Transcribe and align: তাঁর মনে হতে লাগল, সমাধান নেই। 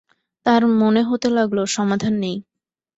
তাঁর 0.45 0.61
মনে 0.81 1.01
হতে 1.03 1.27
লাগল, 1.37 1.57
সমাধান 1.75 2.13
নেই। 2.23 2.37